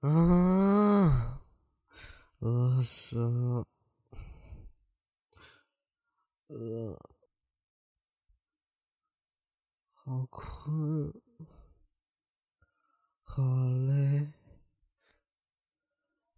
[0.00, 1.40] 啊，
[2.38, 3.66] 饿死了，
[6.46, 6.96] 饿，
[9.92, 11.12] 好困，
[13.24, 13.42] 好
[13.88, 14.32] 累。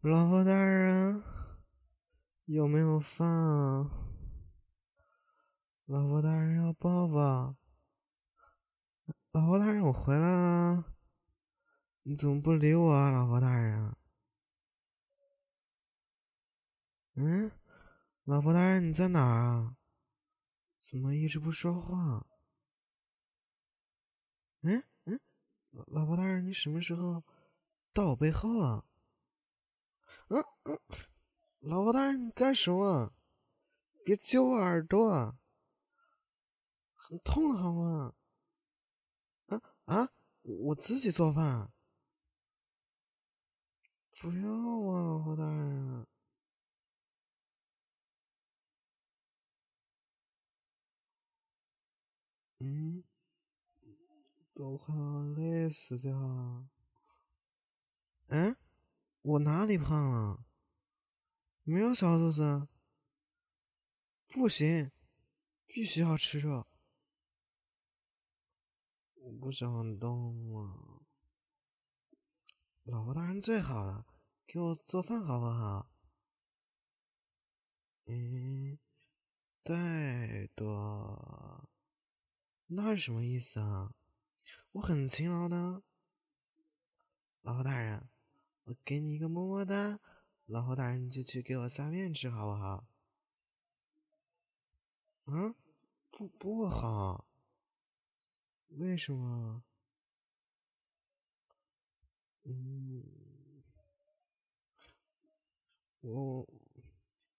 [0.00, 1.22] 老婆大人，
[2.46, 3.90] 有没有饭啊？
[5.84, 7.56] 老婆大人要抱抱。
[9.32, 10.84] 老婆大人，我回来了。
[12.02, 13.94] 你怎么不理我啊，老婆大人？
[17.14, 17.52] 嗯，
[18.24, 19.76] 老婆大人你在哪儿啊？
[20.78, 22.26] 怎么一直不说话？
[24.62, 25.20] 嗯嗯，
[25.88, 27.22] 老婆大人你什么时候
[27.92, 28.86] 到我背后了？
[30.28, 30.78] 嗯嗯，
[31.58, 33.12] 老婆大人你干什么？
[34.02, 35.38] 别揪我耳朵，
[36.94, 38.14] 很痛好吗？
[39.48, 40.08] 啊啊，
[40.42, 41.70] 我自己做饭。
[44.22, 46.06] 不要啊，老婆大人！
[52.58, 53.02] 嗯，
[54.52, 56.68] 都快要累死掉了。
[58.26, 58.54] 嗯，
[59.22, 60.44] 我哪里胖了？
[61.62, 62.68] 没有小肚子。
[64.28, 64.92] 不行，
[65.66, 66.66] 必须要吃肉。
[69.14, 71.06] 我不想动了。
[72.82, 74.04] 老婆大人最好了。
[74.52, 75.88] 给我做饭好不好？
[78.06, 78.76] 嗯，
[79.62, 81.68] 太多，
[82.66, 83.94] 那是什么意思啊？
[84.72, 85.84] 我很勤劳的，
[87.42, 88.08] 老婆大人，
[88.64, 90.00] 我给你一个么么哒，
[90.46, 92.88] 老婆大人就去给我下面吃好不好？
[95.26, 95.54] 嗯，
[96.10, 97.24] 不不好，
[98.70, 99.62] 为什么？
[102.42, 103.19] 嗯。
[106.00, 106.48] 我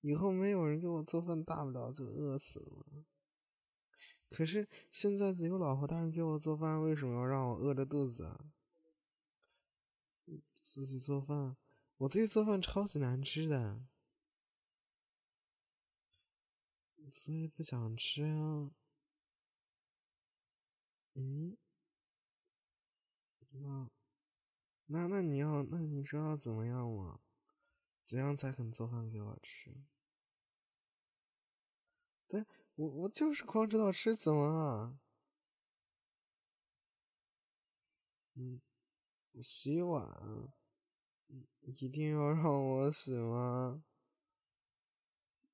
[0.00, 3.04] 以后没有人给我做饭，大不了就饿死了。
[4.30, 8.52] 可是现在只有老婆大人给我做饭，为什么要让我饿着肚子啊？
[10.62, 11.56] 自己做饭，
[11.98, 13.84] 我自己做饭超级难吃的，
[17.12, 18.70] 所以不想吃呀。
[21.14, 21.56] 嗯，
[23.50, 23.90] 那
[24.86, 27.20] 那那你要那你说要怎么样嘛？
[28.04, 29.74] 怎样才肯做饭给我吃？
[32.28, 32.44] 对
[32.74, 34.98] 我，我就是光知道吃，怎么了？
[38.34, 38.60] 嗯，
[39.40, 40.06] 洗碗，
[41.62, 43.82] 一定要让我洗吗？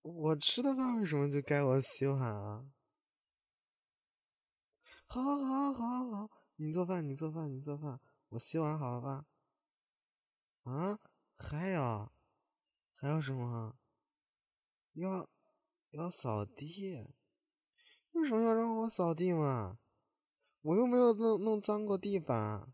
[0.03, 2.73] 我吃的饭为什么就该我洗碗啊？
[5.07, 8.01] 好，好，好，好，好，你做饭，你做饭，你做饭，
[8.31, 9.27] 我洗碗，好了吧？
[10.65, 10.99] 啊，
[11.37, 12.11] 还有。
[13.01, 13.75] 还有什么？
[14.93, 15.27] 要
[15.93, 17.09] 要扫地？
[18.13, 19.79] 为什么要让我扫地嘛？
[20.61, 22.71] 我又没有弄弄脏过地板，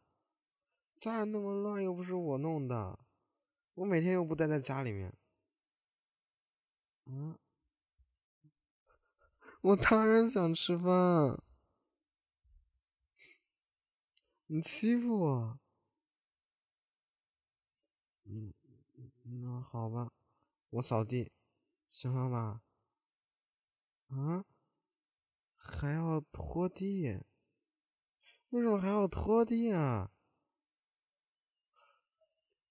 [0.97, 2.99] 家里那么乱又不是我弄的，
[3.75, 5.17] 我每天又不待在家里面。
[7.05, 7.39] 嗯，
[9.63, 11.41] 我当然想吃饭，
[14.49, 15.61] 你欺负我？
[18.25, 18.53] 嗯。
[19.29, 20.09] 那好吧，
[20.77, 21.33] 我扫地，
[21.89, 22.61] 行了吧？
[24.09, 24.45] 啊？
[25.55, 27.19] 还要拖地？
[28.51, 30.11] 为什么还要拖地啊？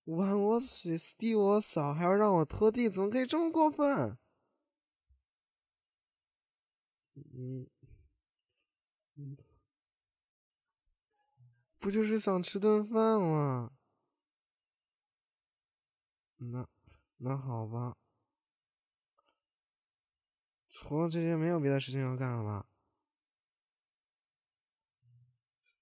[0.03, 4.17] 碗我洗，地我扫，还要让我拖地，怎么可以这么过分？
[7.15, 7.67] 嗯
[9.15, 9.37] 嗯，
[11.79, 13.71] 不就是想吃顿饭吗？
[16.37, 16.67] 那
[17.17, 17.95] 那好吧，
[20.69, 22.67] 除了这些没有别的事情要干了吧？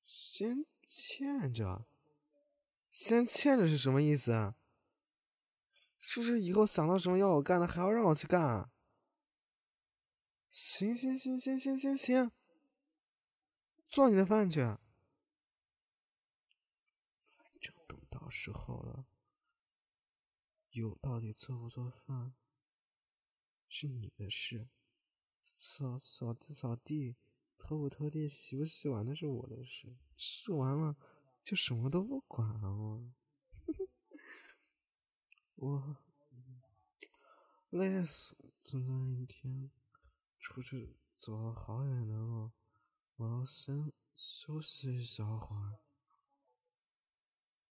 [0.05, 1.85] 先欠着，
[2.91, 4.56] 先欠着是什么意思啊？
[6.00, 8.41] 是不是以后想到什么要我干的，还要让我去干？
[8.41, 8.71] 啊？
[10.50, 12.31] 行行行行行行行，
[13.85, 14.62] 做你的饭去，
[17.24, 19.06] 反正等到时候了。
[20.73, 22.33] 有到底做不做饭
[23.67, 24.67] 是你的事，
[25.43, 27.15] 扫扫地扫地，
[27.57, 29.95] 拖不拖地，洗不洗碗那是我的事。
[30.17, 30.97] 吃完了
[31.43, 33.13] 就什么都不管了吗？
[35.55, 35.97] 我
[37.69, 39.69] 累死了，整整一天
[40.39, 42.51] 出去走了好远的路，
[43.17, 45.79] 我要先休息一小会儿。